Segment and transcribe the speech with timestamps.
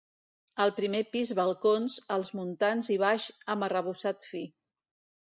[0.63, 4.43] Al primer pis balcons, els muntants i baix amb arrebossat fi.